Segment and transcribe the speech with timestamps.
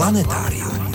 [0.00, 0.92] Planetárium.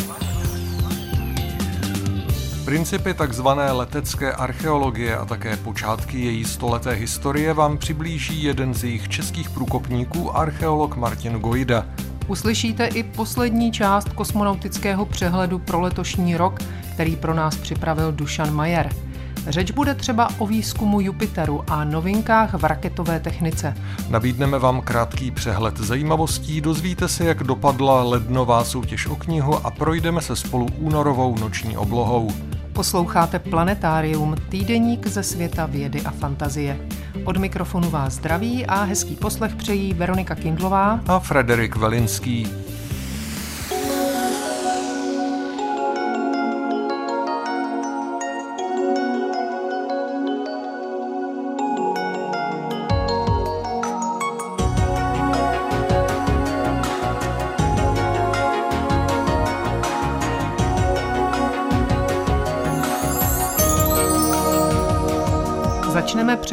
[2.65, 3.47] Principy tzv.
[3.71, 10.37] letecké archeologie a také počátky její stoleté historie vám přiblíží jeden z jejich českých průkopníků,
[10.37, 11.85] archeolog Martin Gojda.
[12.27, 16.59] Uslyšíte i poslední část kosmonautického přehledu pro letošní rok,
[16.93, 18.89] který pro nás připravil Dušan Majer.
[19.47, 23.75] Řeč bude třeba o výzkumu Jupiteru a novinkách v raketové technice.
[24.09, 30.21] Nabídneme vám krátký přehled zajímavostí, dozvíte se, jak dopadla lednová soutěž o knihu a projdeme
[30.21, 32.31] se spolu únorovou noční oblohou.
[32.73, 36.79] Posloucháte Planetárium, týdeník ze světa vědy a fantazie.
[37.23, 42.64] Od mikrofonu vás zdraví a hezký poslech přejí Veronika Kindlová a Frederik Velinský.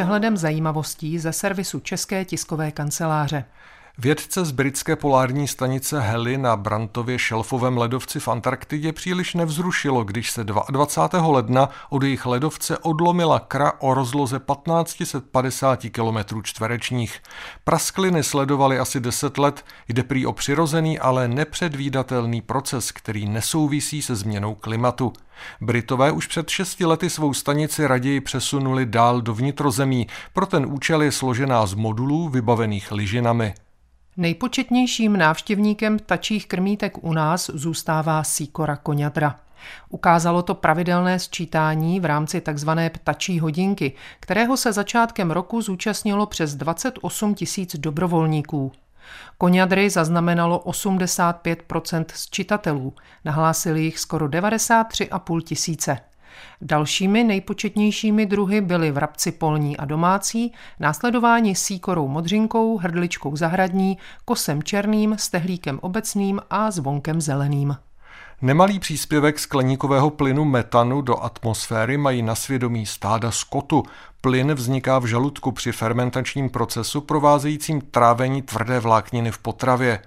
[0.02, 3.44] Přehledem zajímavostí ze servisu České tiskové kanceláře.
[3.98, 10.30] Vědce z britské polární stanice Heli na Brantově šelfovém ledovci v Antarktidě příliš nevzrušilo, když
[10.30, 11.28] se 22.
[11.28, 17.22] ledna od jejich ledovce odlomila kra o rozloze 1550 km čtverečních.
[17.64, 24.16] Praskliny sledovaly asi 10 let, jde prý o přirozený, ale nepředvídatelný proces, který nesouvisí se
[24.16, 25.12] změnou klimatu.
[25.60, 31.02] Britové už před šesti lety svou stanici raději přesunuli dál do vnitrozemí, pro ten účel
[31.02, 33.54] je složená z modulů vybavených lyžinami.
[34.16, 39.40] Nejpočetnějším návštěvníkem ptačích krmítek u nás zůstává síkora koňadra.
[39.88, 42.70] Ukázalo to pravidelné sčítání v rámci tzv.
[42.92, 48.72] ptačí hodinky, kterého se začátkem roku zúčastnilo přes 28 tisíc dobrovolníků.
[49.38, 55.98] Koňadry zaznamenalo 85% sčitatelů, nahlásili jich skoro 93,5 tisíce.
[56.60, 65.16] Dalšími nejpočetnějšími druhy byly vrabci polní a domácí, následování síkorou modřinkou, hrdličkou zahradní, kosem černým,
[65.18, 67.76] stehlíkem obecným a zvonkem zeleným.
[68.42, 73.82] Nemalý příspěvek skleníkového plynu metanu do atmosféry mají na svědomí stáda skotu.
[74.20, 80.02] Plyn vzniká v žaludku při fermentačním procesu provázejícím trávení tvrdé vlákniny v potravě.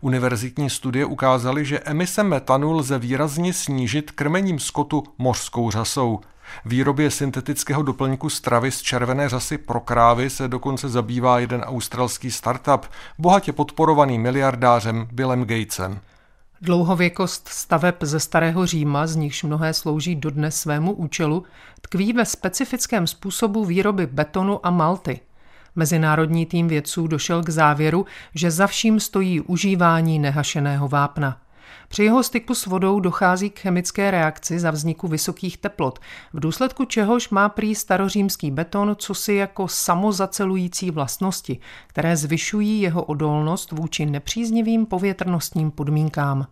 [0.00, 6.20] Univerzitní studie ukázaly, že emise metanu lze výrazně snížit krmením skotu mořskou řasou.
[6.64, 12.86] Výrobě syntetického doplňku stravy z červené řasy pro krávy se dokonce zabývá jeden australský startup,
[13.18, 16.00] bohatě podporovaný miliardářem Billem Gatesem.
[16.60, 21.44] Dlouhověkost staveb ze Starého Říma, z nichž mnohé slouží dodnes svému účelu,
[21.80, 25.20] tkví ve specifickém způsobu výroby betonu a malty–
[25.78, 31.40] Mezinárodní tým vědců došel k závěru, že za vším stojí užívání nehašeného vápna.
[31.88, 35.98] Při jeho styku s vodou dochází k chemické reakci za vzniku vysokých teplot,
[36.32, 43.72] v důsledku čehož má prý starořímský beton cosi jako samozacelující vlastnosti, které zvyšují jeho odolnost
[43.72, 46.46] vůči nepříznivým povětrnostním podmínkám.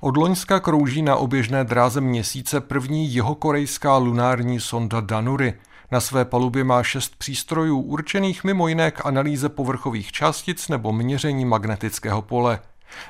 [0.00, 5.54] Od Loňska krouží na oběžné dráze měsíce první jihokorejská lunární sonda Danury–
[5.90, 11.44] na své palubě má šest přístrojů určených mimo jiné k analýze povrchových částic nebo měření
[11.44, 12.60] magnetického pole.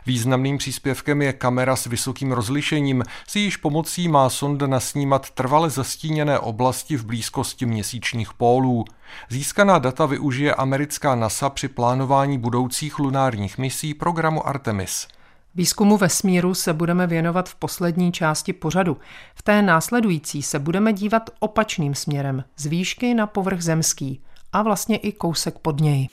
[0.06, 6.38] Významným příspěvkem je kamera s vysokým rozlišením, s jejíž pomocí má sonda nasnímat trvale zastíněné
[6.38, 8.84] oblasti v blízkosti měsíčních pólů.
[9.28, 15.09] Získaná data využije americká NASA při plánování budoucích lunárních misí programu Artemis.
[15.58, 18.96] Výzkumu vesmíru se budeme věnovat v poslední části pořadu.
[19.34, 24.20] V té následující se budeme dívat opačným směrem, z výšky na povrch zemský
[24.52, 26.08] a vlastně i kousek pod něj.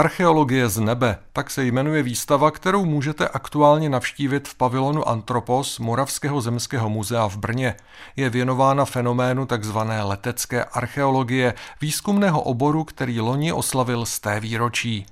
[0.00, 6.40] Archeologie z nebe, tak se jmenuje výstava, kterou můžete aktuálně navštívit v pavilonu Antropos Moravského
[6.40, 7.74] zemského muzea v Brně.
[8.16, 9.76] Je věnována fenoménu tzv.
[10.02, 15.06] letecké archeologie, výzkumného oboru, který loni oslavil z té výročí.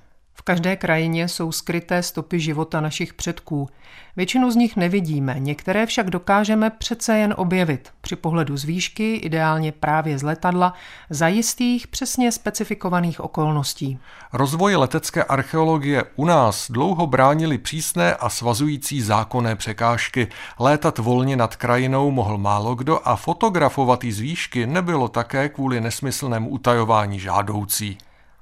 [0.49, 3.69] Každé krajině jsou skryté stopy života našich předků.
[4.15, 9.71] Většinu z nich nevidíme, některé však dokážeme přece jen objevit při pohledu z výšky, ideálně
[9.71, 10.73] právě z letadla,
[11.09, 13.99] za jistých, přesně specifikovaných okolností.
[14.33, 20.27] Rozvoj letecké archeologie u nás dlouho bránili přísné a svazující zákonné překážky.
[20.59, 26.49] Létat volně nad krajinou mohl málo kdo a fotografovat z výšky nebylo také kvůli nesmyslnému
[26.49, 27.97] utajování žádoucí.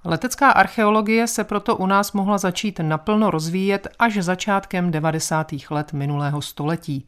[0.09, 5.51] Letecká archeologie se proto u nás mohla začít naplno rozvíjet až začátkem 90.
[5.69, 7.05] let minulého století.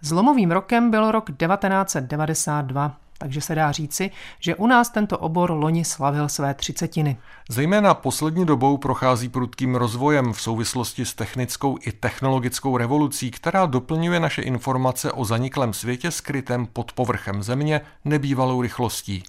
[0.00, 4.10] Zlomovým rokem byl rok 1992, takže se dá říci,
[4.40, 7.16] že u nás tento obor loni slavil své třicetiny.
[7.48, 14.20] Zejména poslední dobou prochází prudkým rozvojem v souvislosti s technickou i technologickou revolucí, která doplňuje
[14.20, 19.22] naše informace o zaniklém světě skrytém pod povrchem země nebývalou rychlostí.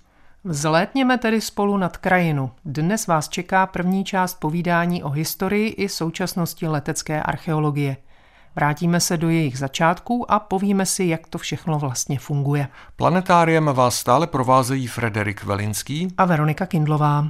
[0.48, 2.52] Vzlétněme tedy spolu nad krajinu.
[2.66, 7.98] Dnes vás čeká první část povídání o historii i současnosti letecké archeologie.
[8.56, 12.68] Vrátíme se do jejich začátků a povíme si, jak to všechno vlastně funguje.
[12.96, 17.26] Planetáriem vás stále provázejí Frederik Velinský a Veronika Kindlová.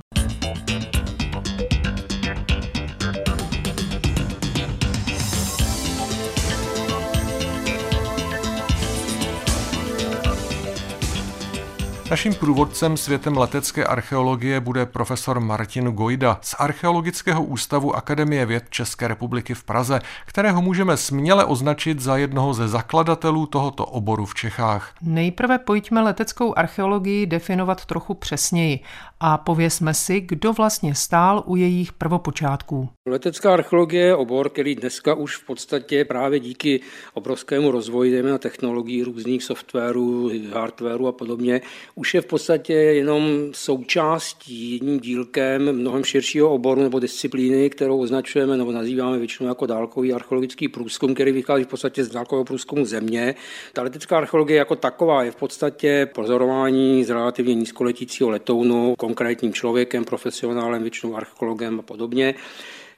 [12.09, 19.07] Naším průvodcem světem letecké archeologie bude profesor Martin Gojda z Archeologického ústavu Akademie věd České
[19.07, 24.93] republiky v Praze, kterého můžeme směle označit za jednoho ze zakladatelů tohoto oboru v Čechách.
[25.01, 28.79] Nejprve pojďme leteckou archeologii definovat trochu přesněji
[29.19, 32.89] a pověsme si, kdo vlastně stál u jejich prvopočátků.
[33.09, 36.81] Letecká archeologie je obor, který dneska už v podstatě právě díky
[37.13, 41.61] obrovskému rozvoji, na technologií různých softwarů, hardwarů a podobně,
[41.95, 48.57] už je v podstatě jenom součástí, jedním dílkem mnohem širšího oboru nebo disciplíny, kterou označujeme
[48.57, 53.35] nebo nazýváme většinou jako dálkový archeologický průzkum, který vychází v podstatě z dálkového průzkumu země.
[53.73, 60.05] Ta letecká archeologie jako taková je v podstatě pozorování z relativně nízkoletícího letounu konkrétním člověkem,
[60.05, 62.35] profesionálem, většinou archeologem a podobně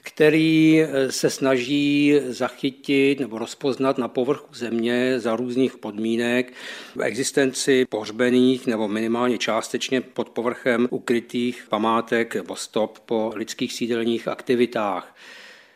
[0.07, 6.54] který eh, se snaží zachytit nebo rozpoznat na povrchu země za různých podmínek
[7.01, 15.15] existenci pohřbených nebo minimálně částečně pod povrchem ukrytých památek nebo stop po lidských sídelních aktivitách.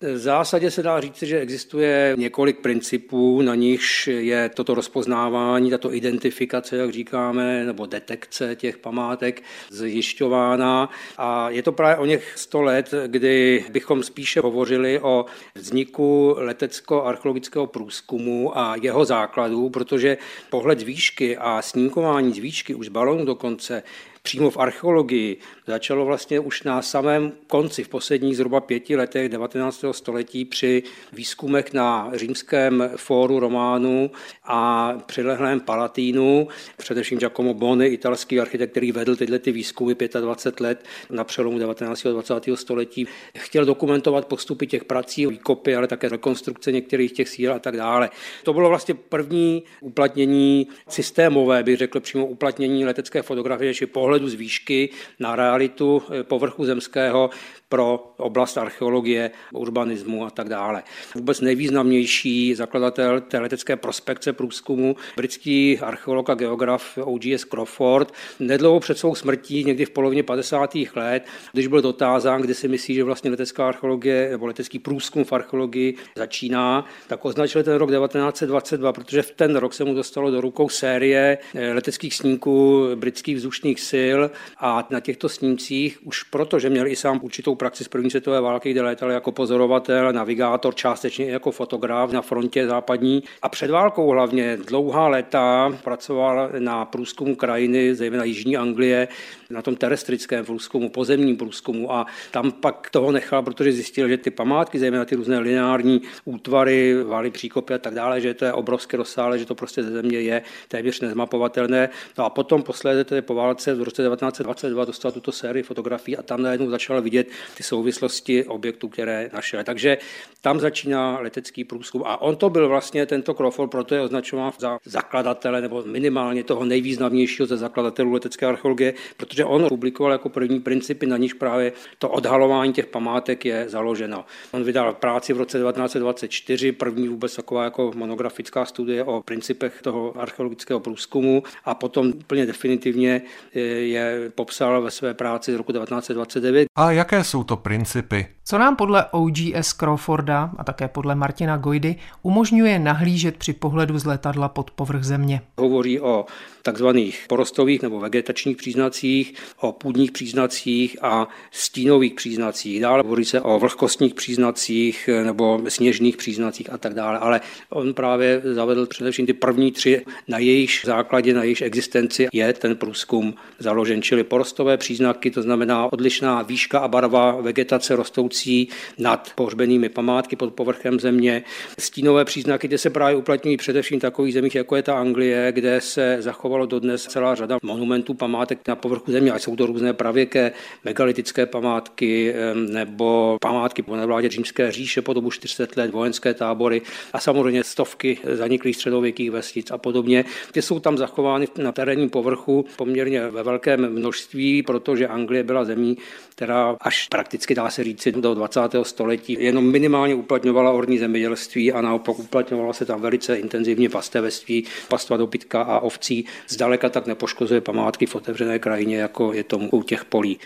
[0.01, 5.94] V zásadě se dá říct, že existuje několik principů, na nichž je toto rozpoznávání, tato
[5.94, 10.89] identifikace, jak říkáme, nebo detekce těch památek zjišťována.
[11.18, 15.25] A je to právě o něch 100 let, kdy bychom spíše hovořili o
[15.56, 20.18] vzniku letecko-archeologického průzkumu a jeho základů, protože
[20.50, 23.83] pohled z výšky a snímkování z výšky už z balonu dokonce
[24.21, 25.38] přímo v archeologii
[25.68, 29.85] začalo vlastně už na samém konci, v posledních zhruba pěti letech 19.
[29.91, 30.83] století při
[31.13, 34.12] výzkumech na římském fóru Románu
[34.44, 36.47] a přilehlém Palatínu,
[36.77, 42.06] především Giacomo Boni, italský architekt, který vedl tyhle ty výzkumy 25 let na přelomu 19.
[42.06, 42.33] a 20.
[42.56, 43.07] století,
[43.38, 48.09] chtěl dokumentovat postupy těch prací, výkopy, ale také rekonstrukce některých těch síl a tak dále.
[48.44, 54.33] To bylo vlastně první uplatnění systémové, bych řekl přímo uplatnění letecké fotografie, či pohledu z
[54.33, 57.29] výšky na realitu eh, povrchu zemského
[57.71, 60.83] pro oblast archeologie, urbanismu a tak dále.
[61.15, 67.44] Vůbec nejvýznamnější zakladatel té letecké prospekce průzkumu, britský archeolog a geograf O.G.S.
[67.44, 70.75] Crawford, nedlouho před svou smrtí, někdy v polovině 50.
[70.95, 75.33] let, když byl dotázán, kdy si myslí, že vlastně letecká archeologie nebo letecký průzkum v
[75.33, 80.41] archeologii začíná, tak označil ten rok 1922, protože v ten rok se mu dostalo do
[80.41, 84.19] rukou série eh, leteckých snímků britských vzdušných sil
[84.57, 88.41] a na těchto snímcích už proto, že měl i sám určitou praxi z první světové
[88.41, 93.23] války, kde létal jako pozorovatel, navigátor, částečně jako fotograf na frontě západní.
[93.41, 99.07] A před válkou hlavně dlouhá léta pracoval na průzkumu krajiny, zejména Jižní Anglie,
[99.49, 104.31] na tom terestrickém průzkumu, pozemním průzkumu a tam pak toho nechal, protože zjistil, že ty
[104.31, 108.97] památky, zejména ty různé lineární útvary, valy, příkopy a tak dále, že to je obrovské
[108.97, 111.89] rozsáhlé, že to prostě ze země je téměř nezmapovatelné.
[112.18, 116.23] No a potom posledně tedy po válce v roce 1922 dostal tuto sérii fotografií a
[116.23, 117.27] tam najednou začal vidět
[117.57, 119.63] ty souvislosti objektů, které našel.
[119.63, 119.97] Takže
[120.41, 122.03] tam začíná letecký průzkum.
[122.05, 126.65] A on to byl vlastně tento Crawford, proto je označován za zakladatele nebo minimálně toho
[126.65, 132.09] nejvýznamnějšího ze zakladatelů letecké archeologie, protože on publikoval jako první principy, na níž právě to
[132.09, 134.25] odhalování těch památek je založeno.
[134.51, 140.13] On vydal práci v roce 1924, první vůbec taková jako monografická studie o principech toho
[140.17, 143.21] archeologického průzkumu a potom úplně definitivně
[143.53, 146.67] je popsal ve své práci z roku 1929.
[146.75, 148.28] A jaké jsou to principy?
[148.45, 154.06] Co nám podle OGS Crawforda a také podle Martina Gojdy umožňuje nahlížet při pohledu z
[154.06, 155.42] letadla pod povrch země?
[155.57, 156.26] Hovoří o
[156.62, 162.81] takzvaných porostových nebo vegetačních příznacích, o půdních příznacích a stínových příznacích.
[162.81, 167.19] Dále hovoří se o vlhkostních příznacích nebo sněžných příznacích a tak dále.
[167.19, 172.54] Ale on právě zavedl především ty první tři, na jejich základě, na jejich existenci je
[172.54, 179.31] ten průzkum založen, čili porostové příznaky, to znamená odlišná výška a barva vegetace rostoucí nad
[179.35, 181.44] pohřbenými památky pod povrchem země.
[181.80, 185.81] Stínové příznaky, kde se právě uplatňují především v takových zemích, jako je ta Anglie, kde
[185.81, 190.52] se zachovalo dodnes celá řada monumentů, památek na povrchu země, ať jsou to různé pravěké
[190.85, 196.81] megalitické památky nebo památky po nevládě římské říše po dobu 400 let, vojenské tábory
[197.14, 200.26] a samozřejmě stovky zaniklých středověkých vesnic a podobně.
[200.52, 205.97] Ty jsou tam zachovány na terénním povrchu poměrně ve velkém množství, protože Anglie byla zemí,
[206.35, 208.59] která až prakticky dá se říci do 20.
[208.83, 215.18] století jenom minimálně uplatňovala orní zemědělství a naopak uplatňovala se tam velice intenzivně pastevectví, pastva
[215.18, 216.25] dobytka a ovcí.
[216.47, 220.39] Zdaleka tak nepoškozuje památky v otevřené krajině, jako je tomu u těch polí.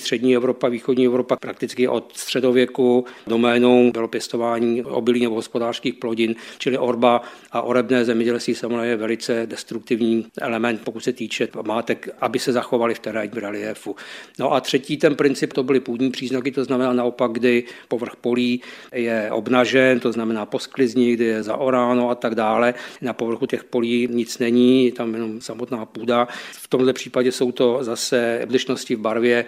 [0.00, 6.78] Střední Evropa, východní Evropa prakticky od středověku doménou bylo pěstování obilí nebo hospodářských plodin, čili
[6.78, 12.52] orba a orebné zemědělství samozřejmě je velice destruktivní element, pokud se týče mátek, aby se
[12.52, 13.96] zachovali v terénním reliefu.
[14.38, 18.62] No a třetí ten princip to byly půdní příznaky, to znamená naopak, kdy povrch polí
[18.92, 22.74] je obnažen, to znamená posklizní, kdy je zaoráno a tak dále.
[23.02, 26.28] Na povrchu těch polí nic není, tam jenom samotná půda.
[26.52, 29.44] V tomto případě jsou to zase odlišnosti v barvě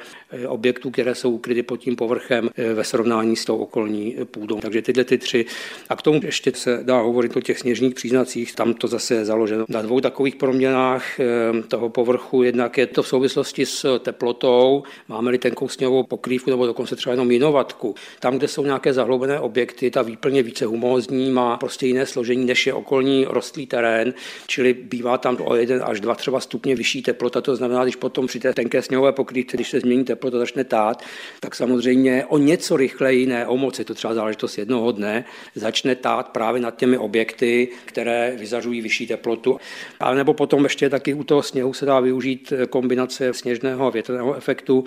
[0.49, 4.61] objektů, které jsou ukryty pod tím povrchem eh, ve srovnání s tou okolní půdou.
[4.61, 5.47] Takže tyhle ty tři.
[5.89, 8.55] A k tomu ještě se dá hovorit o těch sněžních příznacích.
[8.55, 11.27] Tam to zase je založeno na dvou takových proměnách eh,
[11.69, 12.43] toho povrchu.
[12.43, 14.83] Jednak je to v souvislosti s teplotou.
[15.09, 17.95] Máme-li tenkou sněhovou pokrývku nebo dokonce třeba jenom jinovatku.
[18.21, 22.67] Tam, kde jsou nějaké zahloubené objekty, ta výplně více humózní, má prostě jiné složení, než
[22.67, 24.15] je okolní rostlý terén,
[24.47, 27.41] čili bývá tam o 1 až 2 třeba stupně vyšší teplota.
[27.41, 30.65] To znamená, když potom při té tenké sněhové pokrývce, když se změní teplota, to začne
[30.65, 31.03] tát,
[31.41, 35.25] tak samozřejmě o něco rychleji, ne o moc, je to třeba záležitost jednoho dne,
[35.55, 39.61] začne tát právě nad těmi objekty, které vyzařují vyšší teplotu.
[40.01, 44.35] A nebo potom ještě taky u toho sněhu se dá využít kombinace sněžného a větrného
[44.35, 44.85] efektu,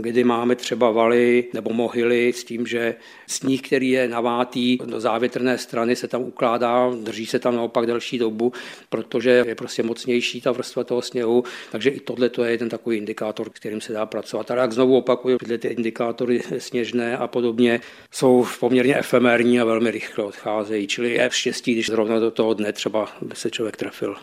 [0.00, 2.94] kdy máme třeba valy nebo mohyly s tím, že
[3.26, 8.18] sníh, který je navátý do závětrné strany, se tam ukládá, drží se tam naopak delší
[8.18, 8.52] dobu,
[8.88, 13.50] protože je prostě mocnější ta vrstva toho sněhu, takže i tohle je jeden takový indikátor,
[13.50, 14.50] kterým se dá pracovat.
[14.50, 19.90] A jak znovu opakuju, tyhle ty indikátory sněžné a podobně jsou poměrně efemérní a velmi
[19.90, 24.16] rychle odcházejí, čili je štěstí, když zrovna do toho dne třeba by se člověk trefil.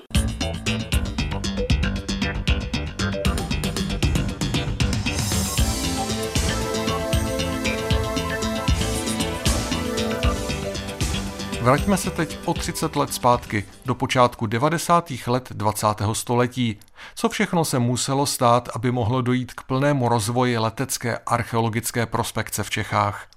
[11.64, 15.12] Vraťme se teď o 30 let zpátky, do počátku 90.
[15.28, 15.88] let 20.
[16.14, 16.80] století.
[17.16, 22.70] Co všechno se muselo stát, aby mohlo dojít k plnému rozvoji letecké archeologické prospekce v
[22.70, 23.28] Čechách?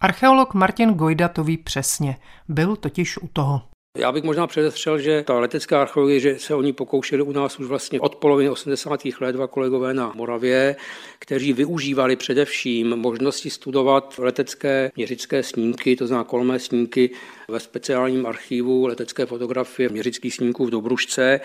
[0.00, 2.16] Archeolog Martin Gojda to ví přesně.
[2.48, 3.71] Byl totiž u toho.
[3.98, 7.58] Já bych možná předestřel, že ta letecká archeologie, že se o ní pokoušeli u nás
[7.58, 9.00] už vlastně od poloviny 80.
[9.20, 10.76] let dva kolegové na Moravě,
[11.18, 17.10] kteří využívali především možnosti studovat letecké měřické snímky, to znamená kolmé snímky
[17.48, 21.40] ve speciálním archivu letecké fotografie měřických snímků v Dobrušce,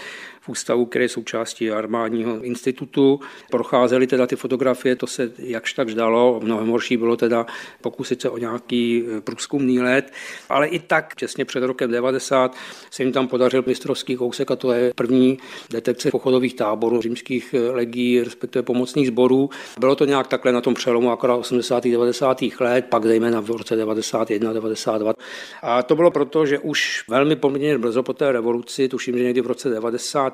[0.50, 3.20] ústavu, který je součástí armádního institutu.
[3.52, 7.46] Procházely teda ty fotografie, to se jakž tak dalo, mnohem horší bylo teda
[7.82, 10.14] pokusit se o nějaký průzkumný let,
[10.50, 12.56] ale i tak těsně před rokem 90
[12.92, 15.38] se jim tam podařil mistrovský kousek a to je první
[15.70, 19.50] detekce pochodových táborů římských legí, respektive pomocných sborů.
[19.80, 21.84] Bylo to nějak takhle na tom přelomu akorát 80.
[21.84, 22.42] 90.
[22.60, 25.14] let, pak zejména v roce 91, 92.
[25.62, 29.42] A to bylo proto, že už velmi poměrně brzo po té revoluci, tuším, že někdy
[29.42, 29.70] v roce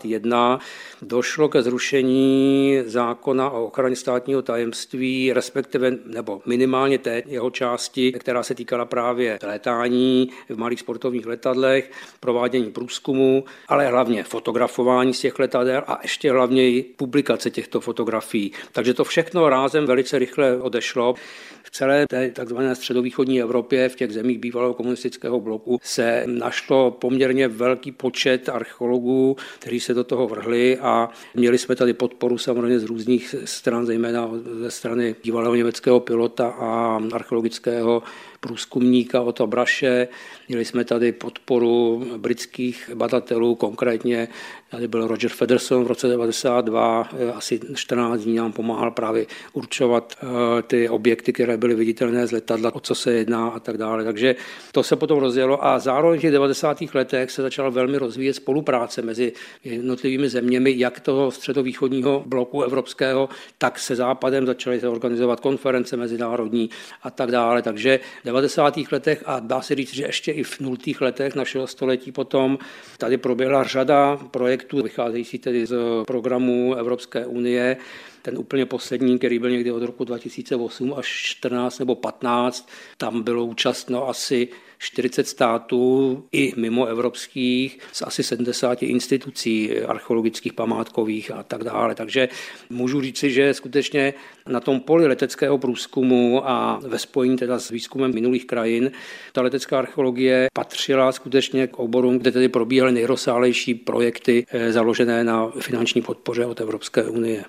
[0.04, 0.60] 91,
[1.02, 8.44] došlo ke zrušení zákona o ochraně státního tajemství, respektive nebo minimálně té jeho části, která
[8.44, 15.40] se týkala právě létání v malých sportovních letadlech, provádění průzkumu, ale hlavně fotografování z těch
[15.40, 18.52] letadel a ještě hlavně i publikace těchto fotografií.
[18.72, 21.16] Takže to všechno rázem velice rychle odešlo.
[21.64, 27.48] V celé té takzvané středovýchodní Evropě, v těch zemích bývalého komunistického bloku, se našlo poměrně
[27.48, 32.84] velký počet archeologů, kteří se do toho vrhli a měli jsme tady podporu samozřejmě z
[32.84, 38.04] různých stran, zejména ze strany bývalého německého pilota a archeologického
[38.44, 40.08] průzkumníka od Abraše,
[40.48, 44.28] měli jsme tady podporu britských badatelů, konkrétně
[44.74, 50.18] Tady byl Roger Federson v roce 92, eh, asi 14 dní nám pomáhal právě určovat
[50.22, 54.04] eh, ty objekty, které byly viditelné z letadla, o co se jedná a tak dále.
[54.04, 54.36] Takže
[54.72, 56.82] to se potom rozjelo a zároveň v těch 90.
[56.94, 59.34] letech se začala velmi rozvíjet spolupráce mezi
[59.64, 66.70] jednotlivými zeměmi, jak toho středovýchodního bloku evropského, tak se západem začaly se organizovat konference mezinárodní
[67.04, 67.62] a tak dále.
[67.62, 68.00] Takže
[68.34, 68.92] 90.
[68.92, 70.78] letech a dá se říct, že ještě i v 0.
[71.02, 72.58] letech našeho století potom
[72.98, 75.76] tady proběhla řada projektů, vycházející tedy z
[76.08, 77.78] programu Evropské unie.
[78.22, 83.46] Ten úplně poslední, který byl někdy od roku 2008 až 14 nebo 15, tam bylo
[83.46, 84.48] účastno asi
[84.84, 91.96] 40 států i mimo evropských z asi 70 institucí archeologických, památkových a tak dále.
[91.96, 92.30] Takže
[92.70, 94.14] můžu říci, že skutečně
[94.48, 98.92] na tom poli leteckého průzkumu a ve spojení teda s výzkumem minulých krajin
[99.32, 105.52] ta letecká archeologie patřila skutečně k oborům, kde tedy probíhaly nejrozsálejší projekty eh, založené na
[105.60, 107.46] finanční podpoře od Evropské unie.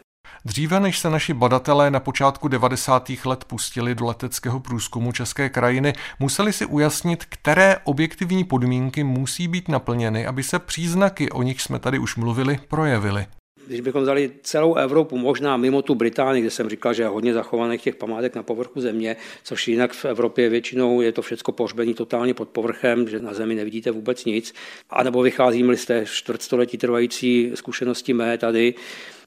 [0.47, 3.11] Dříve než se naši badatelé na počátku 90.
[3.25, 9.69] let pustili do leteckého průzkumu České krajiny, museli si ujasnit, které objektivní podmínky musí být
[9.69, 13.27] naplněny, aby se příznaky, o nich jsme tady už mluvili, projevily.
[13.67, 17.33] Když bychom vzali celou Evropu, možná mimo tu Británii, kde jsem říkal, že je hodně
[17.33, 21.95] zachovaných těch památek na povrchu země, což jinak v Evropě většinou je to všechno pohřbení
[21.95, 24.55] totálně pod povrchem, že na zemi nevidíte vůbec nic.
[24.91, 28.75] A nebo vycházíme z té čtvrtstoletí trvající zkušenosti mé tady,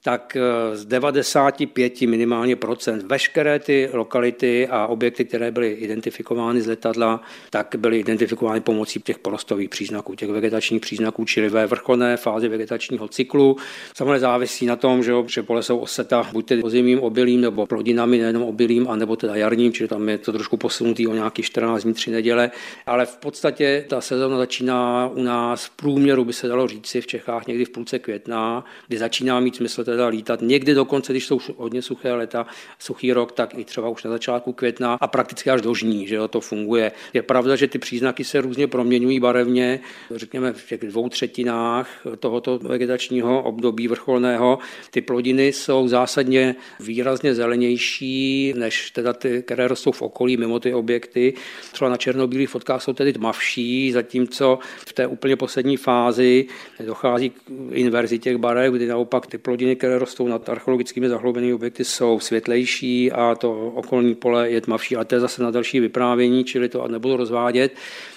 [0.02, 6.66] tak eh, z 95 minimálně procent veškeré ty lokality a objekty, které byly identifikovány z
[6.66, 12.48] letadla, tak byly identifikovány pomocí těch porostových příznaků, těch vegetačních příznaků, čili ve vrcholné fázi
[12.48, 13.56] vegetačního cyklu.
[13.94, 18.18] Samozřejmě závisí na tom, že, že pole jsou oseta buď tedy zimním obilím nebo plodinami,
[18.18, 21.94] nejenom obilím, anebo teda jarním, čili tam je to trošku posunutý o nějaký 14 dní,
[21.94, 22.50] 3 neděle.
[22.86, 27.06] Ale v podstatě ta sezóna začíná u nás v průměru, by se dalo říci, v
[27.06, 30.40] Čechách někdy v půlce května, kdy začíná mít smysl teda lítat.
[30.42, 32.46] Někdy dokonce, když jsou hodně suché leta,
[32.78, 36.14] suchý rok, tak i třeba už na začátku května a prakticky až do žní, že
[36.14, 36.92] jo, to funguje.
[37.14, 39.80] Je pravda, že ty příznaky se různě proměňují barevně,
[40.14, 41.88] řekněme v těch dvou třetinách
[42.20, 44.58] tohoto vegetačního období vrcholného.
[44.90, 50.74] Ty plodiny jsou zásadně výrazně zelenější než teda ty, které rostou v okolí mimo ty
[50.74, 51.34] objekty.
[51.72, 56.46] Třeba na černobílých fotkách jsou tedy tmavší, zatímco v té úplně poslední fázi
[56.84, 57.42] dochází k
[57.72, 63.12] inverzi těch barev, kdy naopak ty plodiny, které rostou nad archeologickými zahloubenými objekty, jsou světlejší
[63.12, 66.88] a to okolní pole je tmavší, ale to je zase na další vyprávění, čili to
[66.88, 67.72] nebudu rozvádět.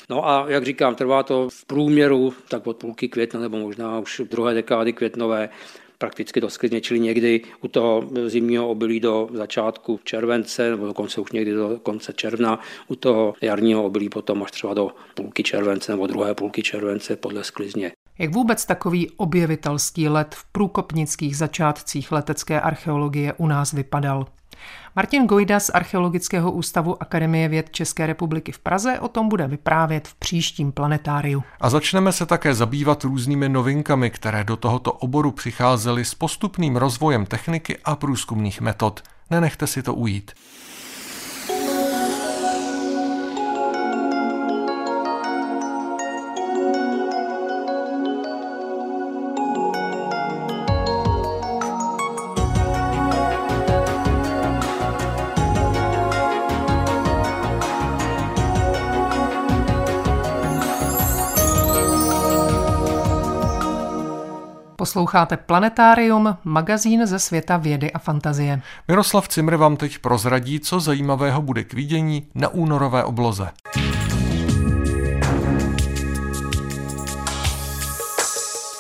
[0.10, 4.22] No a jak říkám, trvá to v průměru tak od půlky května nebo možná už
[4.30, 5.50] druhé dekády květnové
[5.98, 11.32] prakticky do sklidně, čili někdy u toho zimního obilí do začátku července, nebo dokonce už
[11.32, 16.08] někdy do konce června, u toho jarního obilí potom až třeba do půlky července nebo
[16.08, 17.92] druhé půlky července podle sklizně.
[18.18, 24.26] Jak vůbec takový objevitelský let v průkopnických začátcích letecké archeologie u nás vypadal?
[24.96, 30.08] Martin Gojda z Archeologického ústavu Akademie věd České republiky v Praze o tom bude vyprávět
[30.08, 31.44] v příštím planetáriu.
[31.60, 37.26] A začneme se také zabývat různými novinkami, které do tohoto oboru přicházely s postupným rozvojem
[37.26, 39.04] techniky a průzkumných metod.
[39.30, 40.32] Nenechte si to ujít.
[64.92, 68.62] Posloucháte Planetárium, magazín ze světa vědy a fantazie.
[68.88, 73.48] Miroslav Cimr vám teď prozradí, co zajímavého bude k vidění na únorové obloze.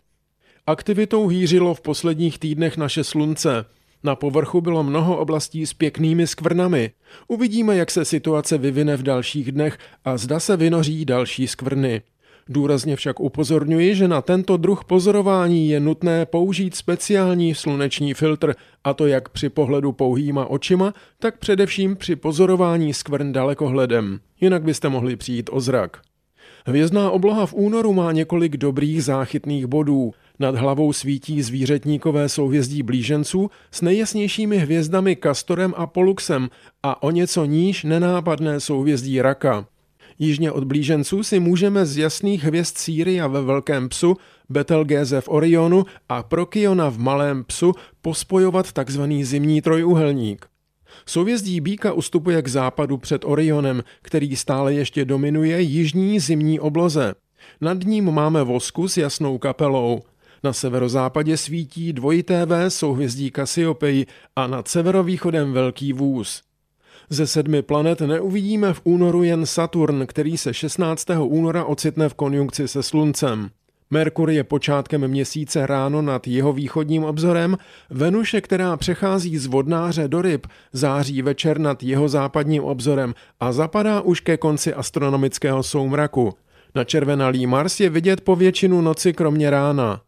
[0.68, 3.66] Aktivitou hýřilo v posledních týdnech naše slunce.
[4.04, 6.92] Na povrchu bylo mnoho oblastí s pěknými skvrnami.
[7.28, 12.02] Uvidíme, jak se situace vyvine v dalších dnech a zda se vynoří další skvrny.
[12.50, 18.94] Důrazně však upozorňuji, že na tento druh pozorování je nutné použít speciální sluneční filtr, a
[18.94, 24.20] to jak při pohledu pouhýma očima, tak především při pozorování skvrn dalekohledem.
[24.42, 26.02] Jinak byste mohli přijít o zrak.
[26.66, 30.14] Hvězdná obloha v únoru má několik dobrých záchytných bodů.
[30.40, 36.50] Nad hlavou svítí zvířetníkové souhvězdí blíženců s nejjasnějšími hvězdami Kastorem a Poluxem
[36.84, 39.66] a o něco níž nenápadné souhvězdí Raka.
[40.20, 44.18] Jižně od blíženců si můžeme z jasných hvězd Sýria ve Velkém psu,
[44.50, 50.46] Betelgéze v Orionu a Prokiona v Malém psu pospojovat takzvaný zimní trojúhelník.
[51.06, 57.16] Souvězdí Bíka ustupuje k západu před Orionem, který stále ještě dominuje jižní zimní obloze.
[57.62, 60.02] Nad ním máme vosku s jasnou kapelou.
[60.44, 66.42] Na severozápadě svítí dvojité V souhvězdí Kasiopeji a nad severovýchodem Velký vůz.
[67.10, 71.08] Ze sedmi planet neuvidíme v únoru jen Saturn, který se 16.
[71.20, 73.50] února ocitne v konjunkci se Sluncem.
[73.90, 77.58] Merkur je počátkem měsíce ráno nad jeho východním obzorem,
[77.90, 84.02] Venuše, která přechází z vodnáře do ryb, září večer nad jeho západním obzorem a zapadá
[84.02, 86.34] už ke konci astronomického soumraku.
[86.76, 90.02] Na červenalý Mars je vidět po většinu noci kromě rána.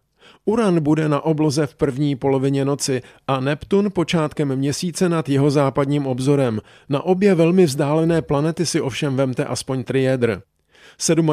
[0.48, 6.08] Uran bude na obloze v první polovině noci a Neptun počátkem měsíce nad jeho západním
[6.08, 6.62] obzorem.
[6.90, 10.42] Na obě velmi vzdálené planety si ovšem vemte aspoň triedr.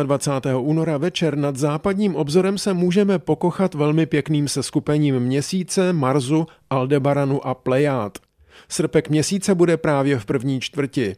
[0.03, 0.67] 27.
[0.67, 7.55] února večer nad západním obzorem se můžeme pokochat velmi pěkným seskupením měsíce, Marsu, Aldebaranu a
[7.55, 8.19] Plejád.
[8.69, 11.17] Srpek měsíce bude právě v první čtvrti.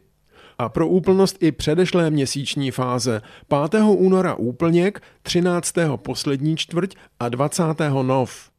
[0.59, 3.23] A pro úplnost i předešlé měsíční fáze
[3.71, 3.83] 5.
[3.83, 5.75] února úplněk, 13.
[5.97, 7.62] poslední čtvrť a 20.
[8.03, 8.51] nov.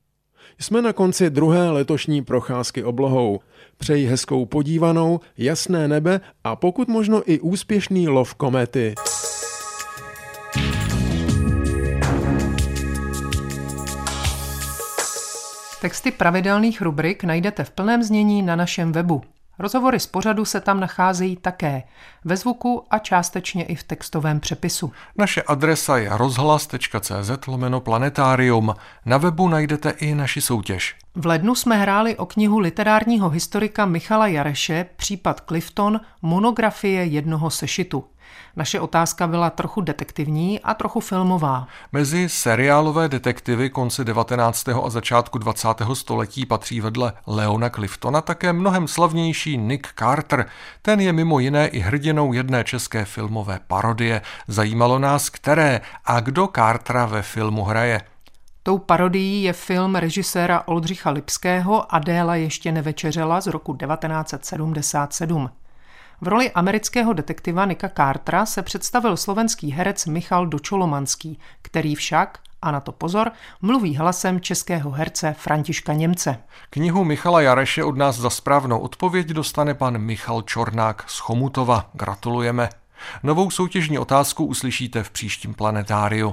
[0.60, 3.40] Jsme na konci druhé letošní procházky oblohou.
[3.78, 8.96] Přeji hezkou podívanou, jasné nebe a pokud možno i úspěšný lov komety.
[15.82, 19.22] Texty pravidelných rubrik najdete v plném znění na našem webu
[19.60, 21.84] Rozhovory z pořadu se tam nacházejí také
[22.26, 24.92] ve zvuku a částečně i v textovém přepisu.
[25.18, 28.76] Naše adresa je rozhlas.cz lomeno planetarium.
[29.06, 30.96] Na webu najdete i naši soutěž.
[31.16, 38.06] V lednu jsme hráli o knihu literárního historika Michala Jareše Případ Clifton, monografie jednoho sešitu.
[38.56, 41.68] Naše otázka byla trochu detektivní a trochu filmová.
[41.92, 44.68] Mezi seriálové detektivy konce 19.
[44.70, 45.68] a začátku 20.
[45.94, 50.46] století patří vedle Leona Cliftona také mnohem slavnější Nick Carter.
[50.82, 54.22] Ten je mimo jiné i hrdinou jedné české filmové parodie.
[54.48, 58.02] Zajímalo nás, které a kdo Cartera ve filmu hraje.
[58.64, 65.50] Tou parodií je film režiséra Oldřicha Lipského Adéla ještě nevečeřela z roku 1977.
[66.22, 72.72] V roli amerického detektiva Nika Cartera se představil slovenský herec Michal Dočolomanský, který však, a
[72.72, 76.38] na to pozor, mluví hlasem českého herce Františka Němce.
[76.70, 81.90] Knihu Michala Jareše od nás za správnou odpověď dostane pan Michal Čornák z Chomutova.
[81.94, 82.70] Gratulujeme.
[83.24, 86.32] Novou soutěžní otázku uslyšíte v příštím planetáriu.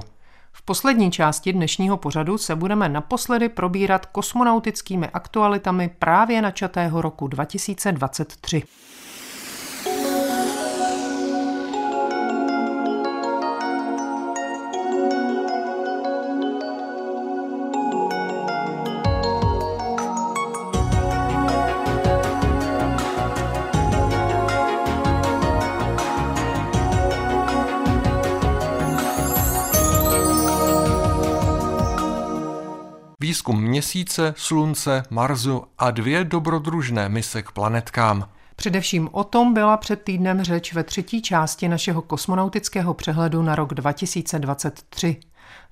[0.51, 8.63] V poslední části dnešního pořadu se budeme naposledy probírat kosmonautickými aktualitami právě načatého roku 2023.
[33.95, 38.29] měsíce, slunce, Marsu a dvě dobrodružné mise k planetkám.
[38.55, 43.73] Především o tom byla před týdnem řeč ve třetí části našeho kosmonautického přehledu na rok
[43.73, 45.17] 2023.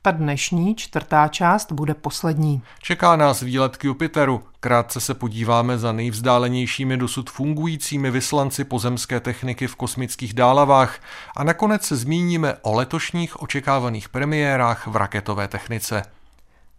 [0.01, 2.62] Ta dnešní čtvrtá část bude poslední.
[2.81, 4.43] Čeká nás výlet k Jupiteru.
[4.59, 10.99] Krátce se podíváme za nejvzdálenějšími dosud fungujícími vyslanci pozemské techniky v kosmických dálavách
[11.38, 16.03] a nakonec se zmíníme o letošních očekávaných premiérách v raketové technice.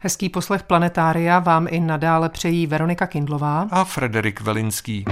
[0.05, 5.05] Hezký poslech Planetária vám i nadále přejí Veronika Kindlová a Frederik Velinský.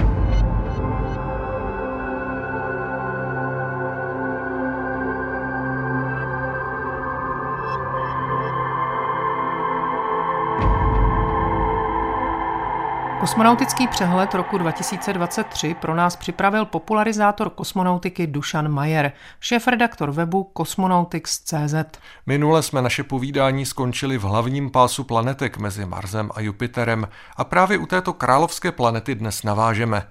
[13.23, 21.99] Kosmonautický přehled roku 2023 pro nás připravil popularizátor kosmonautiky Dušan Majer, šéf-redaktor webu Cosmonautics.cz.
[22.25, 27.07] Minule jsme naše povídání skončili v hlavním pásu planetek mezi Marsem a Jupiterem
[27.37, 30.07] a právě u této královské planety dnes navážeme.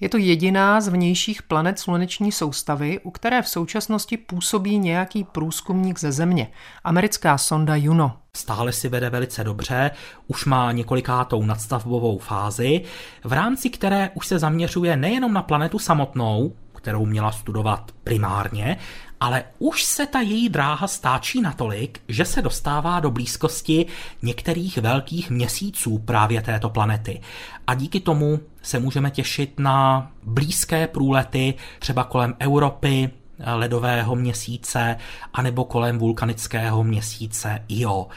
[0.00, 6.00] Je to jediná z vnějších planet sluneční soustavy, u které v současnosti působí nějaký průzkumník
[6.00, 6.50] ze Země,
[6.84, 8.16] americká sonda Juno.
[8.36, 9.90] Stále si vede velice dobře,
[10.26, 12.82] už má několikátou nadstavbovou fázi,
[13.24, 18.76] v rámci které už se zaměřuje nejenom na planetu samotnou, kterou měla studovat primárně,
[19.20, 23.86] ale už se ta její dráha stáčí natolik, že se dostává do blízkosti
[24.22, 27.20] některých velkých měsíců právě této planety.
[27.66, 33.10] A díky tomu se můžeme těšit na blízké průlety, třeba kolem Evropy,
[33.54, 34.96] ledového měsíce,
[35.32, 38.08] anebo kolem vulkanického měsíce Io.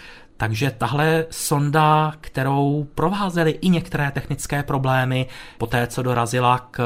[0.42, 5.28] Takže tahle sonda, kterou provázely i některé technické problémy,
[5.58, 6.82] po té, co dorazila k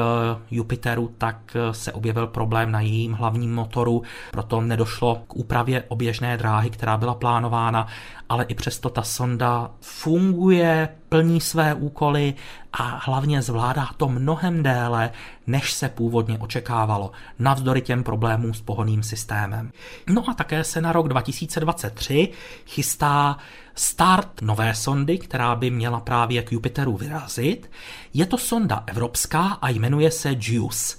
[0.50, 6.70] Jupiteru, tak se objevil problém na jejím hlavním motoru, proto nedošlo k úpravě oběžné dráhy,
[6.70, 7.86] která byla plánována,
[8.28, 12.34] ale i přesto ta sonda funguje, plní své úkoly
[12.72, 15.10] a hlavně zvládá to mnohem déle,
[15.46, 19.72] než se původně očekávalo, navzdory těm problémům s pohoným systémem.
[20.06, 22.28] No a také se na rok 2023
[22.66, 23.38] chystá
[23.74, 27.70] start nové sondy, která by měla právě k Jupiteru vyrazit.
[28.14, 30.96] Je to sonda evropská a jmenuje se JUICE.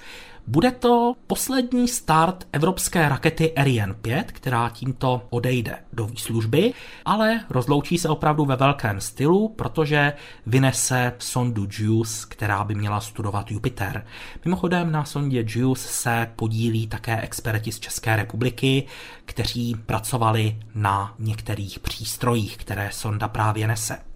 [0.50, 6.74] Bude to poslední start evropské rakety Ariane 5, která tímto odejde do výslužby,
[7.06, 10.14] ale rozloučí se opravdu ve velkém stylu, protože
[10.46, 14.06] vynese sondu JUICE, která by měla studovat Jupiter.
[14.46, 18.88] Mimochodem na sondě JUICE se podílí také experti z České republiky,
[19.26, 24.07] kteří pracovali na některých přístrojích, které sonda právě nese.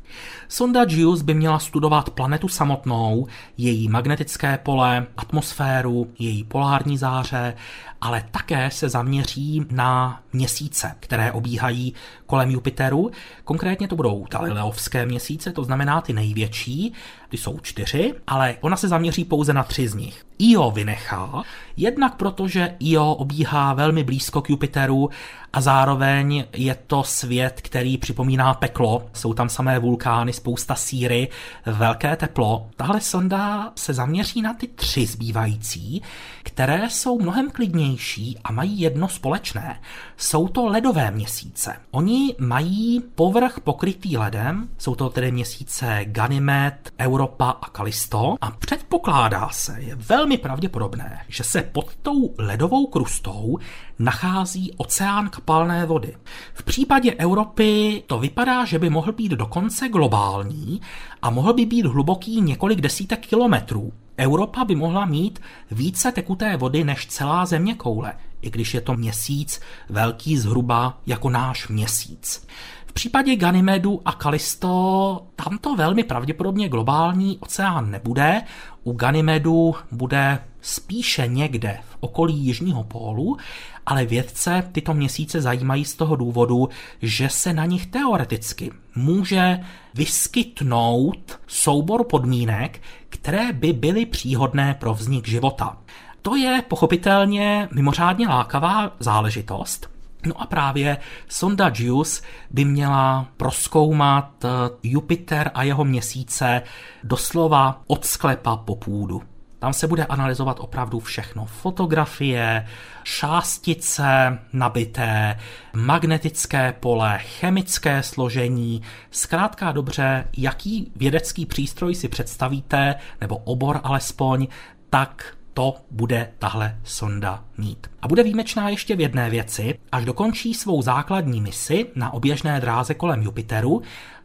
[0.48, 7.56] Sonda JUICE by měla studovat planetu samotnou, její magnetické pole, atmosféru, její polární záře,
[8.02, 11.94] ale také se zaměří na měsíce, které obíhají
[12.26, 13.12] kolem Jupiteru.
[13.44, 16.94] Konkrétně to budou Galileovské měsíce, to znamená ty největší,
[17.30, 20.26] ty jsou čtyři, ale ona se zaměří pouze na tři z nich.
[20.40, 21.44] Io vynechá,
[21.78, 25.10] jednak protože Io obíhá velmi blízko k Jupiteru
[25.54, 29.10] a zároveň je to svět, který připomíná peklo.
[29.14, 31.28] Jsou tam samé vulkány, spousta síry,
[31.66, 32.70] velké teplo.
[32.76, 36.02] Tahle sonda se zaměří na ty tři zbývající,
[36.44, 39.80] které jsou mnohem klidnější a mají jedno společné.
[40.18, 41.76] Jsou to ledové měsíce.
[41.92, 49.50] Oni mají povrch pokrytý ledem, jsou to tedy měsíce Ganymed, Europa a Kalisto a předpokládá
[49.50, 53.60] se, je velmi pravděpodobné, že se pod tou ledovou krustou
[54.04, 56.16] nachází oceán kapalné vody.
[56.54, 60.82] V případě Evropy to vypadá, že by mohl být dokonce globální
[61.22, 63.94] a mohl by být hluboký několik desítek kilometrů.
[64.18, 68.94] Evropa by mohla mít více tekuté vody než celá země koule, i když je to
[68.94, 72.48] měsíc velký zhruba jako náš měsíc.
[72.86, 78.42] V případě Ganymedu a Kalisto tam to velmi pravděpodobně globální oceán nebude.
[78.84, 83.38] U Ganymedu bude spíše někde v okolí Jižního pólu,
[83.86, 86.70] ale vědce tyto měsíce zajímají z toho důvodu,
[87.02, 89.60] že se na nich teoreticky může
[89.94, 95.78] vyskytnout soubor podmínek, které by byly příhodné pro vznik života.
[96.22, 99.92] To je pochopitelně mimořádně lákavá záležitost,
[100.26, 100.98] No a právě
[101.28, 104.50] sonda JUICE by měla proskoumat eh,
[104.84, 106.62] Jupiter a jeho měsíce
[107.04, 109.22] doslova od sklepa po půdu.
[109.62, 111.46] Tam se bude analyzovat opravdu všechno.
[111.46, 112.68] Fotografie,
[113.04, 115.40] šástice nabité,
[115.74, 124.48] magnetické pole, chemické složení, zkrátka dobře, jaký vědecký přístroj si představíte, nebo obor alespoň,
[124.90, 127.88] tak to bude tahle sonda mít.
[128.02, 132.94] A bude výjimečná ještě v jedné věci, až dokončí svou základní misi na oběžné dráze
[132.94, 133.82] kolem Jupiteru,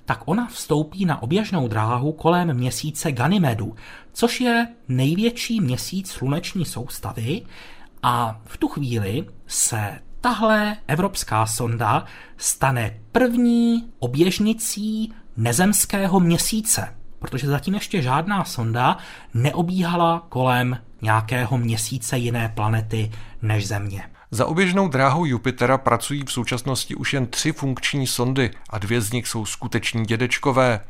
[0.07, 3.75] tak ona vstoupí na oběžnou dráhu kolem měsíce Ganymedu,
[4.17, 7.43] což je největší měsíc sluneční soustavy
[8.03, 12.05] a v tu chvíli se tahle evropská sonda
[12.37, 18.97] stane první oběžnicí nezemského měsíce, protože zatím ještě žádná sonda
[19.35, 24.03] neobíhala kolem nějakého měsíce jiné planety než Země.
[24.31, 29.13] Za oběžnou dráhou Jupitera pracují v současnosti už jen tři funkční sondy a dvě z
[29.13, 30.81] nich jsou skuteční dědečkové.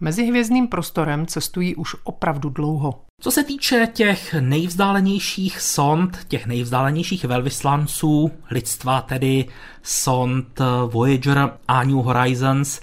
[0.00, 3.00] Mezi hvězdným prostorem cestují už opravdu dlouho.
[3.20, 9.44] Co se týče těch nejvzdálenějších sond, těch nejvzdálenějších velvyslanců lidstva, tedy
[9.82, 12.80] sond Voyager a New Horizons,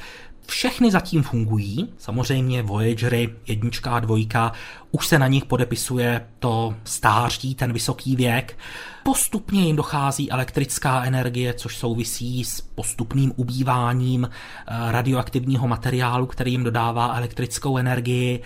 [0.47, 1.89] všechny zatím fungují.
[1.97, 4.51] Samozřejmě Voyagery jednička a dvojka,
[4.91, 8.57] už se na nich podepisuje to stáří, ten vysoký věk.
[9.03, 16.63] Postupně jim dochází elektrická energie, což souvisí s postupným ubýváním eh, radioaktivního materiálu, který jim
[16.63, 18.41] dodává elektrickou energii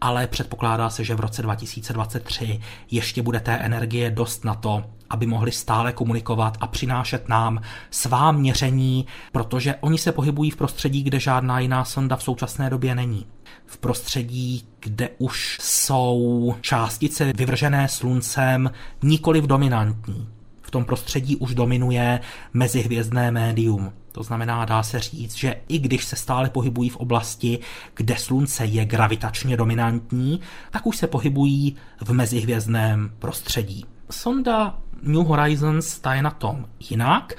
[0.00, 5.26] ale předpokládá se, že v roce 2023 ještě bude té energie dost na to, aby
[5.26, 11.20] mohli stále komunikovat a přinášet nám svá měření, protože oni se pohybují v prostředí, kde
[11.20, 13.26] žádná jiná sonda v současné době není.
[13.66, 18.70] V prostředí, kde už jsou částice vyvržené sluncem
[19.02, 20.35] nikoli v dominantní.
[20.66, 22.20] V tom prostředí už dominuje
[22.54, 23.92] mezihvězdné médium.
[24.12, 27.58] To znamená, dá se říct, že i když se stále pohybují v oblasti,
[27.94, 33.84] kde Slunce je gravitačně dominantní, tak už se pohybují v mezihvězdném prostředí.
[34.10, 37.32] Sonda New Horizons ta je na tom jinak,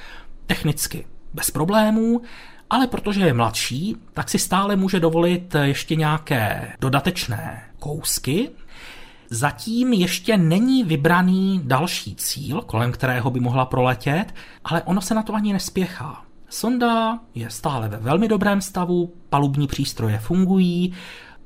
[0.46, 2.22] technicky bez problémů,
[2.70, 8.50] ale protože je mladší, tak si stále může dovolit ještě nějaké dodatečné kousky.
[9.30, 15.24] Zatím ještě není vybraný další cíl, kolem kterého by mohla proletět, ale ono se na
[15.24, 16.22] to ani nespěchá.
[16.50, 20.94] Sonda je stále ve velmi dobrém stavu, palubní přístroje fungují,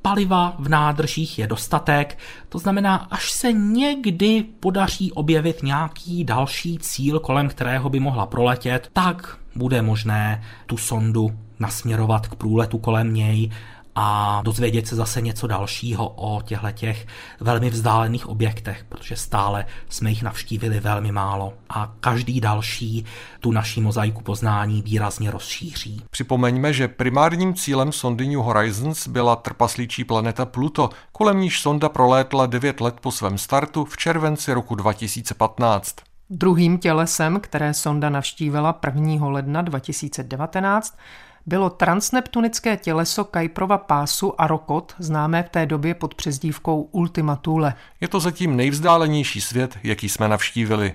[0.01, 2.17] paliva v nádržích je dostatek,
[2.49, 8.89] to znamená, až se někdy podaří objevit nějaký další cíl, kolem kterého by mohla proletět,
[8.93, 13.51] tak bude možné tu sondu nasměrovat k průletu kolem něj
[13.95, 17.07] a dozvědět se zase něco dalšího o těchto těch
[17.39, 23.05] velmi vzdálených objektech, protože stále jsme jich navštívili velmi málo a každý další
[23.39, 26.01] tu naší mozaiku poznání výrazně rozšíří.
[26.11, 32.45] Připomeňme, že primárním cílem sondy New Horizons byla trpaslíčí planeta Pluto, kolem níž sonda prolétla
[32.45, 35.95] 9 let po svém startu v červenci roku 2015.
[36.29, 39.27] Druhým tělesem, které sonda navštívila 1.
[39.27, 40.97] ledna 2019,
[41.45, 47.73] bylo transneptunické těleso Kajprova pásu Arokot, známé v té době pod přezdívkou Ultima Thule.
[48.01, 50.93] Je to zatím nejvzdálenější svět, jaký jsme navštívili.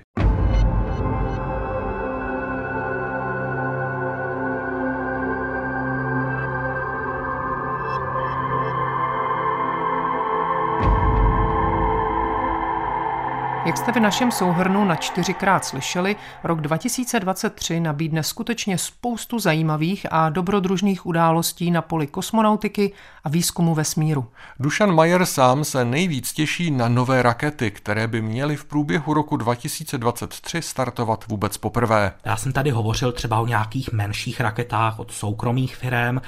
[13.77, 20.29] Jak jste v našem souhrnu na čtyřikrát slyšeli, rok 2023 nabídne skutečně spoustu zajímavých a
[20.29, 24.27] dobrodružných událostí na poli kosmonautiky a výzkumu vesmíru.
[24.59, 29.37] Dušan Majer sám se nejvíc těší na nové rakety, které by měly v průběhu roku
[29.37, 32.11] 2023 startovat vůbec poprvé.
[32.25, 36.19] Já jsem tady hovořil třeba o nějakých menších raketách od soukromých firm,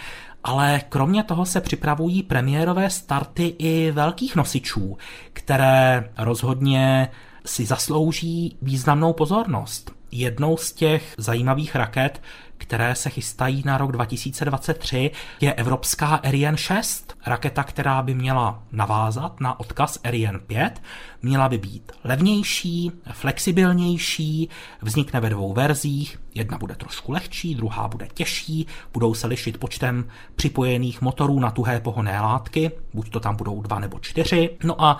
[0.43, 4.97] ale kromě toho se připravují premiérové starty i velkých nosičů,
[5.33, 7.09] které rozhodně
[7.49, 9.91] si zaslouží významnou pozornost.
[10.11, 12.21] Jednou z těch zajímavých raket,
[12.57, 17.17] které se chystají na rok 2023, je evropská Ariane 6.
[17.25, 20.81] Raketa, která by měla navázat na odkaz Ariane 5,
[21.21, 24.49] měla by být levnější, flexibilnější,
[24.81, 26.19] vznikne ve dvou verzích.
[26.35, 31.79] Jedna bude trošku lehčí, druhá bude těžší, budou se lišit počtem připojených motorů na tuhé
[31.79, 34.49] pohonné látky, buď to tam budou dva nebo čtyři.
[34.63, 34.99] No a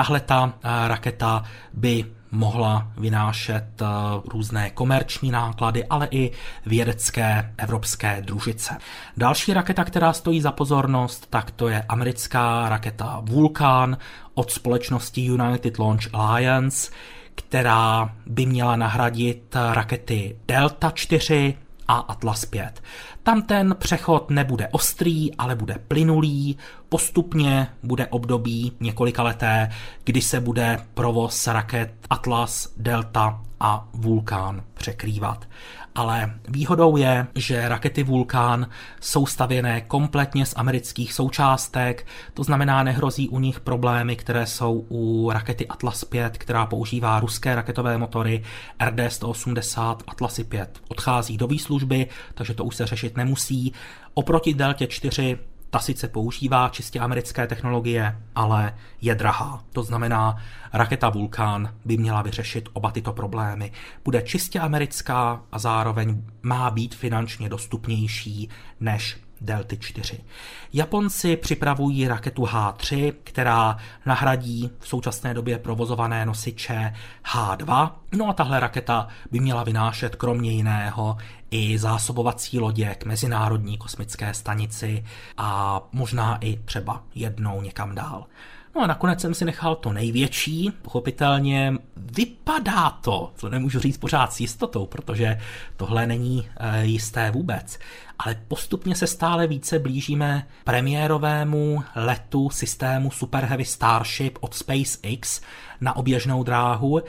[0.00, 3.86] tahle ta eh, raketa by mohla vynášet eh,
[4.32, 6.30] různé komerční náklady, ale i
[6.66, 8.78] vědecké evropské družice.
[9.16, 13.96] Další raketa, která stojí za pozornost, tak to je americká raketa Vulcan
[14.34, 16.92] od společnosti United Launch Alliance,
[17.34, 21.54] která by měla nahradit rakety Delta 4
[21.88, 22.82] a Atlas 5.
[23.22, 26.56] Tam ten přechod nebude ostrý, ale bude plynulý,
[26.90, 29.70] postupně bude období několika leté,
[30.04, 35.46] kdy se bude provoz raket Atlas, Delta a Vulkán překrývat
[35.94, 38.68] ale výhodou je, že rakety Vulkán
[39.00, 45.30] jsou stavěné kompletně z amerických součástek, to znamená nehrozí u nich problémy, které jsou u
[45.32, 48.42] rakety Atlas 5, která používá ruské raketové motory
[48.80, 50.80] RD-180 Atlasy 5.
[50.88, 53.72] Odchází do výslužby, takže to už se řešit nemusí.
[54.14, 55.38] Oproti Deltě 4
[55.70, 59.64] ta sice používá čistě americké technologie, ale je drahá.
[59.72, 60.36] To znamená,
[60.72, 63.72] raketa Vulkán by měla vyřešit oba tyto problémy.
[64.04, 68.48] Bude čistě americká a zároveň má být finančně dostupnější
[68.80, 70.24] než Delty 4.
[70.72, 76.92] Japonci připravují raketu H3, která nahradí v současné době provozované nosiče
[77.24, 77.90] H2.
[78.12, 81.16] No a tahle raketa by měla vynášet kromě jiného
[81.50, 85.04] i zásobovací lodě k Mezinárodní kosmické stanici
[85.36, 88.26] a možná i třeba jednou někam dál.
[88.74, 94.32] No a nakonec jsem si nechal to největší, pochopitelně vypadá to, to nemůžu říct pořád
[94.32, 95.38] s jistotou, protože
[95.76, 97.78] tohle není e, jisté vůbec,
[98.18, 105.40] ale postupně se stále více blížíme premiérovému letu systému Super Heavy Starship od SpaceX
[105.80, 107.00] na oběžnou dráhu.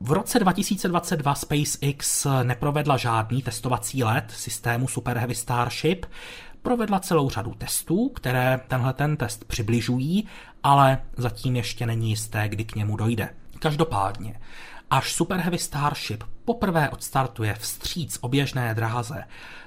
[0.00, 6.06] V roce 2022 SpaceX neprovedla žádný testovací let systému Super Heavy Starship,
[6.62, 10.28] provedla celou řadu testů, které tenhle ten test přibližují,
[10.62, 13.28] ale zatím ještě není jisté, kdy k němu dojde.
[13.58, 14.40] Každopádně,
[14.90, 19.24] až Super Heavy Starship poprvé odstartuje vstříc oběžné dráze,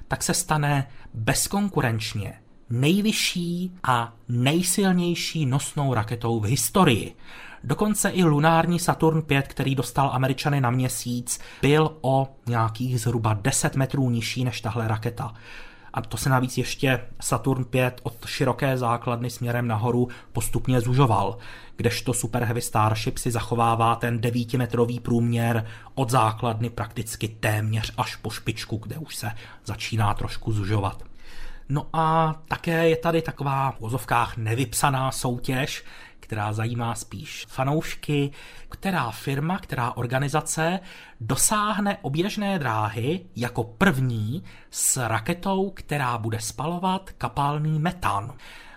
[0.08, 2.40] tak se stane bezkonkurenčně
[2.70, 7.16] nejvyšší a nejsilnější nosnou raketou v historii.
[7.64, 13.76] Dokonce i lunární Saturn 5, který dostal Američany na měsíc, byl o nějakých zhruba 10
[13.76, 15.34] metrů nižší než tahle raketa.
[15.94, 21.38] A to se navíc ještě Saturn 5 od široké základny směrem nahoru postupně zužoval,
[21.76, 25.66] kdežto Super Heavy Starship si zachovává ten 9-metrový průměr
[25.96, 29.32] od základny prakticky téměř až po špičku, kde už se
[29.66, 31.04] začíná trošku zužovat.
[31.70, 35.84] No a také je tady taková v vozovkách nevypsaná soutěž,
[36.34, 38.32] která zajímá spíš fanoušky,
[38.70, 40.80] která firma, která organizace
[41.22, 48.34] dosáhne oběžné dráhy jako první s raketou, která bude spalovat kapalný metan.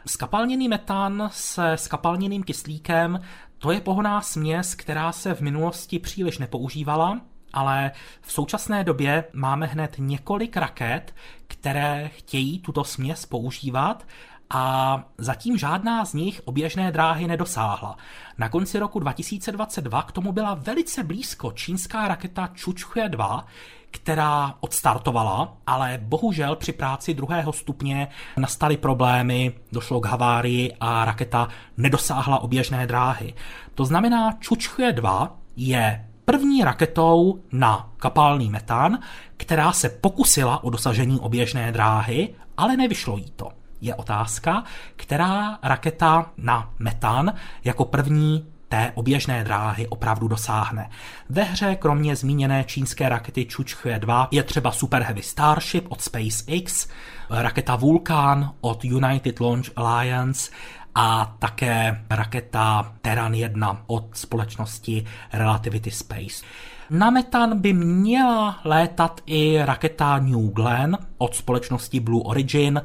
[0.07, 3.21] Skapalněný metan se skapalněným kyslíkem
[3.59, 7.21] to je pohoná směs, která se v minulosti příliš nepoužívala,
[7.53, 11.15] ale v současné době máme hned několik raket,
[11.47, 14.07] které chtějí tuto směs používat
[14.51, 17.97] a zatím žádná z nich oběžné dráhy nedosáhla.
[18.39, 23.47] Na konci roku 2022 k tomu byla velice blízko čínská raketa Chuchue 2,
[23.91, 31.49] která odstartovala, ale bohužel při práci druhého stupně nastaly problémy, došlo k havárii a raketa
[31.77, 33.35] nedosáhla oběžné dráhy.
[33.75, 38.99] To znamená, Chuchue 2 je první raketou na kapalný metan,
[39.37, 44.65] která se pokusila o dosažení oběžné dráhy, ale nevyšlo jí to je otázka,
[44.97, 47.33] která raketa na metan
[47.65, 50.91] jako první té oběžné dráhy opravdu dosáhne.
[51.29, 56.89] Ve hře kromě zmíněné čínské rakety Chuchue 2 je třeba Super Heavy Starship od SpaceX,
[57.31, 60.51] raketa Vulcan od United Launch Alliance
[60.95, 66.45] a také raketa Terran 1 od společnosti Relativity Space.
[66.91, 72.83] Na metan by měla létat i raketa New Glenn od společnosti Blue Origin,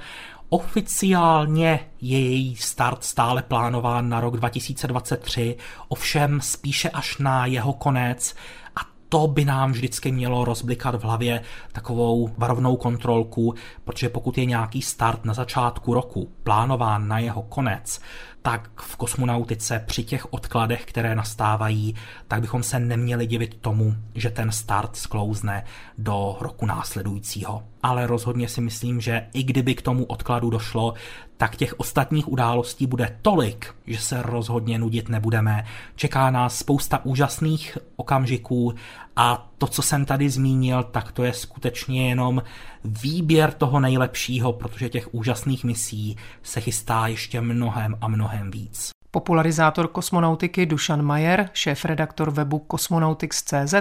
[0.54, 8.36] Oficiálně je její start stále plánován na rok 2023, ovšem spíše až na jeho konec.
[8.76, 8.80] A
[9.10, 11.42] to by nám vždycky mělo rozblikat v hlavě
[11.72, 18.02] takovou varovnou kontrolku, protože pokud je nějaký start na začátku roku plánován na jeho konec,
[18.42, 21.96] tak v kosmonautice při těch odkladech, které nastávají,
[22.28, 25.64] tak bychom se neměli divit tomu, že ten start sklouzne
[25.98, 27.64] do roku následujícího.
[27.84, 30.94] Ale rozhodně si myslím, že i kdyby k tomu odkladu došlo,
[31.38, 35.66] tak těch ostatních událostí bude tolik, že se rozhodně nudit nebudeme.
[35.96, 38.74] Čeká nás spousta úžasných okamžiků
[39.16, 42.44] a to, co jsem tady zmínil, tak to je skutečně jenom
[42.84, 48.90] výběr toho nejlepšího, protože těch úžasných misí se chystá ještě mnohem a mnohem víc.
[49.12, 53.74] Popularizátor kosmonautiky Dušan Majer, šéf-redaktor webu Cosmonautics.cz,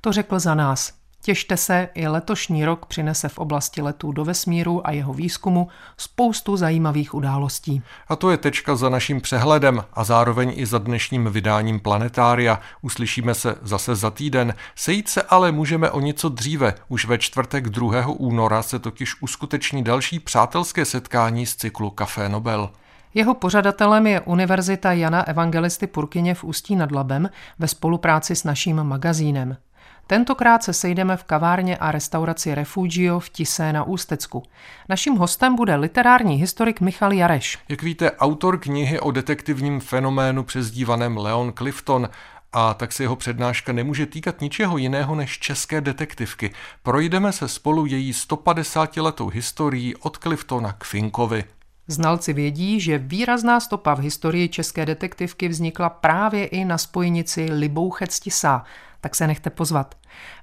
[0.00, 0.97] to řekl za nás.
[1.28, 6.56] Těšte se, i letošní rok přinese v oblasti letů do vesmíru a jeho výzkumu spoustu
[6.56, 7.82] zajímavých událostí.
[8.08, 12.60] A to je tečka za naším přehledem a zároveň i za dnešním vydáním Planetária.
[12.82, 14.54] Uslyšíme se zase za týden.
[14.74, 16.74] Sejít se ale můžeme o něco dříve.
[16.88, 18.06] Už ve čtvrtek 2.
[18.06, 22.70] února se totiž uskuteční další přátelské setkání z cyklu Café Nobel.
[23.14, 28.82] Jeho pořadatelem je Univerzita Jana Evangelisty Purkyně v Ústí nad Labem ve spolupráci s naším
[28.82, 29.56] magazínem.
[30.10, 34.42] Tentokrát se sejdeme v kavárně a restauraci Refugio v Tisé na Ústecku.
[34.88, 37.58] Naším hostem bude literární historik Michal Jareš.
[37.68, 42.08] Jak víte, autor knihy o detektivním fenoménu přezdívaném Leon Clifton
[42.52, 46.50] A tak se jeho přednáška nemůže týkat ničeho jiného než české detektivky.
[46.82, 51.44] Projdeme se spolu její 150 letou historií od Cliftona k Finkovi.
[51.88, 58.20] Znalci vědí, že výrazná stopa v historii české detektivky vznikla právě i na spojnici Libouchec
[58.20, 58.64] Tisá,
[59.00, 59.94] tak se nechte pozvat.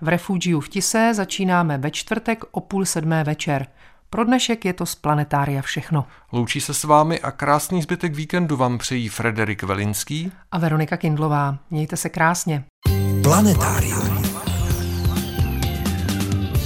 [0.01, 3.67] V Refugiu v Tise začínáme ve čtvrtek o půl sedmé večer.
[4.09, 6.05] Pro dnešek je to z Planetária všechno.
[6.31, 11.57] Loučí se s vámi a krásný zbytek víkendu vám přejí Frederik Velinský a Veronika Kindlová.
[11.69, 12.63] Mějte se krásně.
[13.23, 14.34] Planetárium.